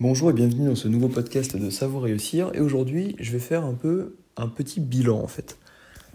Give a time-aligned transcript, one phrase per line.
[0.00, 2.50] Bonjour et bienvenue dans ce nouveau podcast de Savoir réussir.
[2.52, 5.56] Et aujourd'hui, je vais faire un peu un petit bilan en fait.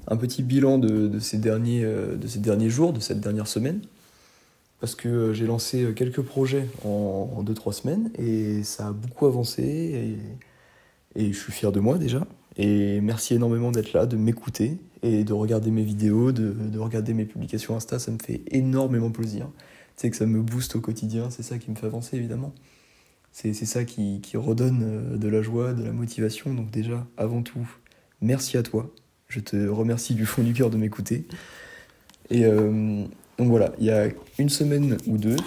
[0.08, 3.80] Un petit bilan de, ces, derniers, euh, de ces derniers jours, de cette dernière semaine.
[4.82, 9.64] Parce que euh, j'ai lancé quelques projets en 2-3 semaines et ça a beaucoup avancé
[11.16, 12.28] et, et je suis fier de moi déjà.
[12.58, 17.14] Et merci énormément d'être là, de m'écouter et de regarder mes vidéos, de, de, regarder
[17.14, 17.98] mes publications Insta.
[17.98, 19.48] Ça me fait énormément plaisir.
[19.96, 22.54] Sais que ça me booste au quotidien, c'est ça qui me fait avancer évidemment.
[23.42, 26.54] C'est ça qui, redonne euh, de la joie, de la motivation.
[26.54, 27.66] Donc déjà, avant tout,
[28.20, 28.92] merci à toi.
[29.30, 31.26] Je te remercie du fond du cœur de m'écouter.
[32.30, 33.06] Et euh,
[33.38, 35.38] donc voilà, il y a une semaine ou deux,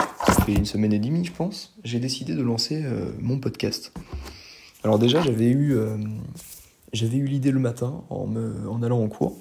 [0.48, 3.92] et une semaine et demie je pense, j'ai décidé de lancer euh, mon podcast.
[4.84, 5.76] Alors déjà, j'avais eu,
[6.94, 9.36] eu l'idée le matin en, en allant en cours.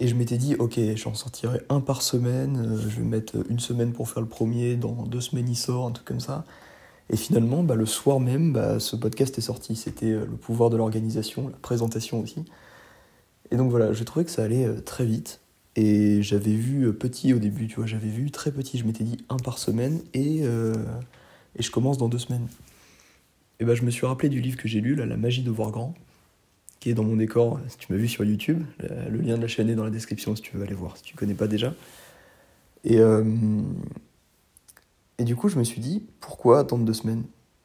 [0.00, 3.92] Et je m'étais dit, ok, j'en sortirai un par semaine, je vais mettre une semaine
[3.92, 6.46] pour faire le premier, dans deux semaines il sort, un truc comme ça.
[7.10, 9.76] Et finalement, bah, le soir même, bah, ce podcast est sorti.
[9.76, 12.44] C'était euh, le pouvoir de l'organisation, la présentation aussi.
[13.50, 15.40] Et donc voilà, je trouvais que ça allait euh, très vite.
[15.76, 18.76] Et j'avais vu euh, petit au début, tu vois, j'avais vu très petit.
[18.76, 22.46] Je m'étais dit un par semaine et, et je commence dans deux semaines.
[23.60, 25.50] Et bah, je me suis rappelé du livre que j'ai lu, là, La magie de
[25.50, 25.94] voir grand,
[26.80, 28.62] qui est dans mon décor, si tu m'as vu sur YouTube.
[28.80, 31.02] Le lien de la chaîne est dans la description si tu veux aller voir, si
[31.04, 31.74] tu connais pas déjà.
[32.84, 32.98] Et,
[35.18, 37.24] et du coup, je me suis dit, pourquoi attendre deux semaines?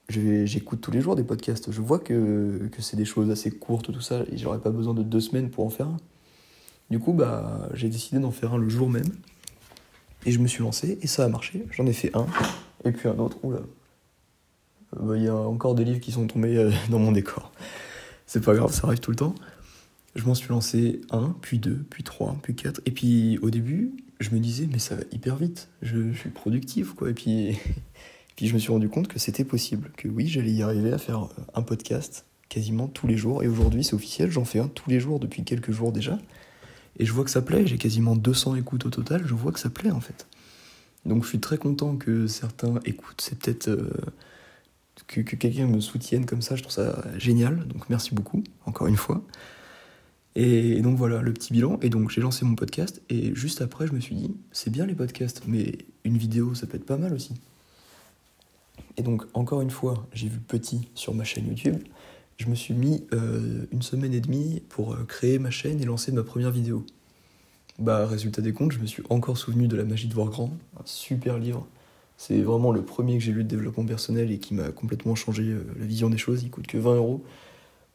[0.09, 1.71] J'écoute tous les jours des podcasts.
[1.71, 4.93] Je vois que, que c'est des choses assez courtes, tout ça, et j'aurais pas besoin
[4.93, 5.97] de deux semaines pour en faire un.
[6.89, 9.09] Du coup, bah, j'ai décidé d'en faire un le jour même.
[10.25, 11.65] Et je me suis lancé, et ça a marché.
[11.71, 12.25] J'en ai fait un,
[12.85, 13.37] et puis un autre.
[13.43, 13.61] Oula.
[14.99, 17.51] Bah, il y a encore des livres qui sont tombés euh, dans mon décor.
[18.25, 19.35] C'est pas grave, ça arrive tout le temps.
[20.15, 22.81] Je m'en suis lancé un, puis deux, puis trois, puis quatre.
[22.85, 23.93] Et puis au début,
[24.23, 27.09] je me disais, mais ça va hyper vite, je, suis productif, quoi.
[27.09, 27.57] Et puis,
[28.35, 30.97] puis je me suis rendu compte que c'était possible, que oui, j'allais y arriver à
[30.97, 33.43] faire un podcast quasiment tous les jours.
[33.43, 36.19] Et aujourd'hui, c'est officiel, j'en fais un tous les jours depuis quelques jours déjà.
[36.97, 39.59] Et je vois que ça plaît, j'ai quasiment 200 écoutes au total, je vois que
[39.59, 40.27] ça plaît en fait.
[41.05, 43.89] Donc je suis très content que certains écoutent, c'est peut-être euh,
[45.07, 48.87] que, que quelqu'un me soutienne comme ça, je trouve ça génial, donc merci beaucoup, encore
[48.87, 49.23] une fois.
[50.35, 51.79] Et donc voilà, le petit bilan.
[51.81, 53.01] Et donc j'ai lancé mon podcast.
[53.09, 56.67] Et juste après, je me suis dit, c'est bien les podcasts, mais une vidéo, ça
[56.67, 57.33] peut être pas mal aussi.
[58.97, 61.77] Et donc, encore une fois, j'ai vu petit sur ma chaîne YouTube.
[62.37, 65.85] Je me suis mis euh, une semaine et demie pour euh, créer ma chaîne et
[65.85, 66.85] lancer ma première vidéo.
[67.79, 70.51] Bah, résultat des comptes, je me suis encore souvenu de La magie de voir grand,
[70.79, 71.65] un super livre.
[72.17, 75.43] C'est vraiment le premier que j'ai lu de développement personnel et qui m'a complètement changé
[75.43, 76.43] euh, la vision des choses.
[76.43, 77.23] Il coûte que 20 euros.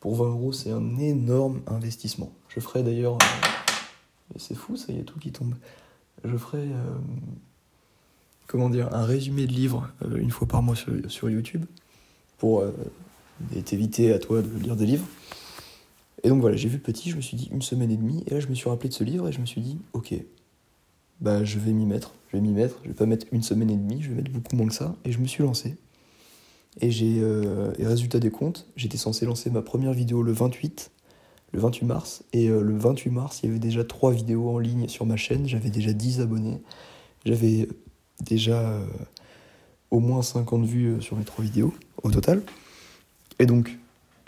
[0.00, 2.32] Pour 20 euros, c'est un énorme investissement.
[2.48, 3.14] Je ferai d'ailleurs.
[3.14, 5.54] Euh, c'est fou, ça, y a tout qui tombe.
[6.24, 6.62] Je ferai.
[6.62, 6.98] Euh,
[8.46, 11.64] comment dire Un résumé de livres euh, une fois par mois sur, YouTube.
[12.38, 12.62] Pour
[13.64, 15.06] t'éviter à toi de lire des livres.
[16.22, 18.22] Et donc voilà, j'ai vu petit, je me suis dit une semaine et demie.
[18.26, 20.14] Et là, je me suis rappelé de ce livre et je me suis dit, ok,
[21.20, 22.12] bah je vais m'y mettre.
[22.28, 22.76] Je vais m'y mettre.
[22.84, 24.94] Je vais pas mettre une semaine et demie, je vais mettre beaucoup moins que ça.
[25.04, 25.76] Et je me suis lancé.
[26.80, 30.90] Et j'ai, euh, résultat des comptes, j'étais censé lancer ma première vidéo le 28,
[31.52, 32.24] le 28 mars.
[32.32, 35.16] Et euh, le 28 mars, il y avait déjà trois vidéos en ligne sur ma
[35.16, 35.48] chaîne.
[35.48, 36.62] J'avais déjà 10 abonnés.
[37.24, 37.68] J'avais
[38.20, 38.86] déjà euh,
[39.90, 42.42] au moins 50 vues sur mes trois vidéos au total.
[43.38, 43.76] Et donc,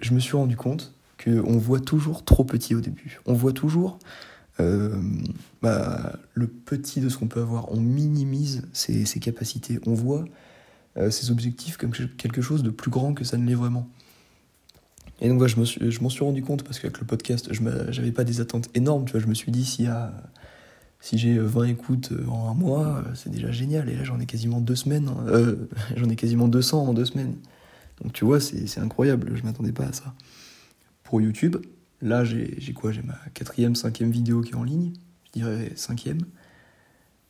[0.00, 3.20] je me suis rendu compte qu'on voit toujours trop petit au début.
[3.26, 3.98] On voit toujours
[5.62, 7.72] bah, le petit de ce qu'on peut avoir.
[7.72, 9.78] On minimise ses, ses capacités.
[9.86, 10.26] On voit euh,
[11.10, 13.88] ses objectifs comme quelque chose de plus grand que ça ne l'est vraiment.
[15.20, 18.24] Et donc voilà, je m'en suis, rendu compte parce qu'avec le podcast, je n'avais pas
[18.24, 19.04] des attentes énormes.
[19.04, 19.86] Tu vois, je me suis dit, si,
[21.12, 23.88] j'ai 20 écoutes euh, en un mois, euh, c'est déjà génial.
[23.90, 25.08] Et là, j'en ai quasiment deux semaines.
[25.08, 25.56] Hein.
[25.96, 27.36] j'en ai quasiment 200 en deux semaines.
[28.02, 29.32] Donc tu vois, c'est incroyable.
[29.34, 30.14] Je m'attendais pas à ça.
[31.02, 31.56] Pour YouTube,
[32.00, 32.92] là, j'ai quoi?
[32.92, 34.94] J'ai ma quatrième, cinquième vidéo qui est en ligne.
[35.26, 36.20] Je dirais cinquième.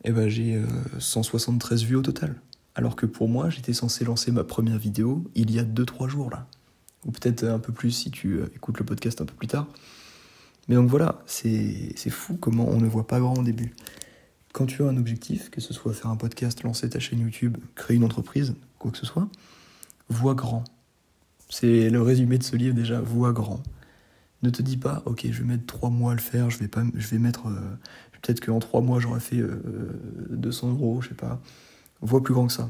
[0.05, 0.61] Et ben j'ai
[0.97, 2.35] 173 vues au total.
[2.75, 6.29] Alors que pour moi, j'étais censé lancer ma première vidéo il y a 2-3 jours
[6.29, 6.47] là.
[7.05, 9.67] Ou peut-être un peu plus si tu euh, écoutes le podcast un peu plus tard.
[10.67, 13.73] Mais donc voilà, c'est fou comment on ne voit pas grand au début.
[14.53, 17.57] Quand tu as un objectif, que ce soit faire un podcast, lancer ta chaîne YouTube,
[17.75, 19.27] créer une entreprise, quoi que ce soit,
[20.09, 20.63] vois grand.
[21.49, 23.63] C'est le résumé de ce livre déjà, vois grand.
[24.43, 26.67] Ne te dis pas, ok, je vais mettre 3 mois à le faire, je vais,
[26.67, 27.47] pas, je vais mettre.
[27.47, 27.77] Euh,
[28.21, 29.41] peut-être qu'en 3 mois j'aurai fait
[30.29, 31.41] 200 euh, euros, je sais pas
[32.01, 32.69] vois plus grand que ça.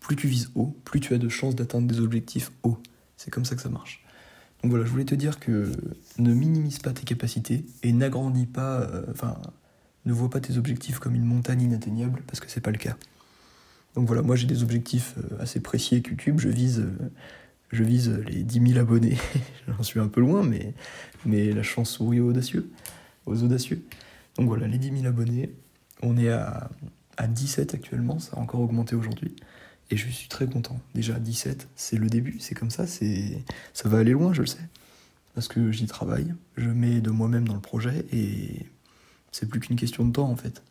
[0.00, 2.78] Plus tu vises haut, plus tu as de chances d'atteindre des objectifs hauts.
[3.16, 4.04] C'est comme ça que ça marche.
[4.62, 5.72] Donc voilà, je voulais te dire que
[6.18, 9.36] ne minimise pas tes capacités et n'agrandis pas, euh, enfin,
[10.04, 12.96] ne vois pas tes objectifs comme une montagne inatteignable parce que c'est pas le cas.
[13.94, 16.38] Donc voilà, moi j'ai des objectifs assez précis avec YouTube.
[16.38, 16.86] Je vise,
[17.72, 19.18] je vise les 10 000 abonnés.
[19.68, 20.74] J'en suis un peu loin, mais,
[21.24, 22.70] mais la chance sourit aux audacieux.
[23.26, 23.82] Aux audacieux.
[24.36, 25.50] Donc voilà, les 10 000 abonnés.
[26.02, 26.70] On est à,
[27.20, 29.36] à 17 actuellement, ça a encore augmenté aujourd'hui.
[29.90, 30.80] Et je suis très content.
[30.94, 34.66] Déjà 17, c'est le début, c'est comme ça, ça va aller loin, je le sais.
[35.34, 38.66] Parce que j'y travaille, je mets de moi-même dans le projet et
[39.32, 40.62] c'est plus qu'une question de temps en fait.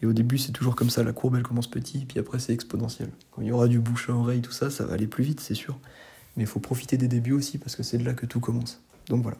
[0.00, 2.54] Et au début, c'est toujours comme ça, la courbe elle commence petit, puis après c'est
[2.54, 3.10] exponentiel.
[3.32, 5.40] Quand il y aura du bouche à oreille, tout ça, ça va aller plus vite,
[5.40, 5.80] c'est sûr.
[6.36, 8.80] Mais il faut profiter des débuts aussi, parce que c'est de là que tout commence.
[9.08, 9.38] Donc voilà.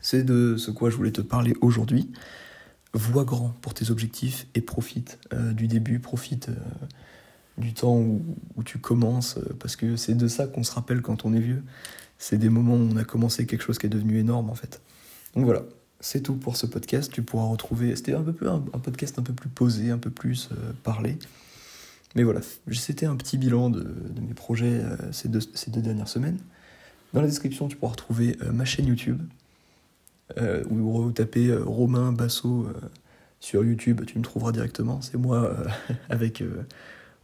[0.00, 2.10] C'est de ce quoi je voulais te parler aujourd'hui.
[2.94, 6.54] Vois grand pour tes objectifs et profite euh, du début, profite euh,
[7.58, 11.26] du temps où, tu commences, euh, parce que c'est de ça qu'on se rappelle quand
[11.26, 11.62] on est vieux.
[12.16, 14.80] C'est des moments où on a commencé quelque chose qui est devenu énorme en fait.
[15.34, 15.64] Donc voilà,
[16.00, 17.12] c'est tout pour ce podcast.
[17.12, 17.94] Tu pourras retrouver.
[17.94, 20.48] C'était un peu plus un, podcast un peu plus posé, un peu plus
[20.82, 21.18] parlé.
[22.16, 22.40] Mais voilà,
[22.72, 23.86] c'était un petit bilan de,
[24.26, 24.80] mes projets
[25.12, 26.38] ces, deux, ces, deux, dernières semaines.
[27.12, 29.20] Dans la description, tu pourras retrouver ma chaîne YouTube,
[30.36, 32.68] où vous tapez Romain Basso
[33.40, 35.00] sur YouTube, tu me trouveras directement.
[35.00, 35.56] C'est moi
[36.08, 36.42] avec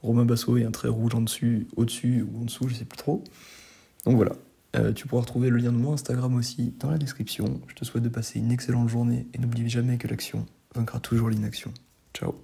[0.03, 2.99] Romain Basso et un trait rouge en dessus, au-dessus ou en dessous, je sais plus
[2.99, 3.25] trop.
[4.05, 4.33] Donc voilà.
[4.77, 7.61] Euh, tu pourras retrouver le lien de mon Instagram aussi dans la description.
[7.69, 11.31] Je te souhaite de passer une excellente journée et n'oublie jamais que l'action vaincra toujours
[11.31, 11.73] l'inaction.
[12.13, 12.35] Ciao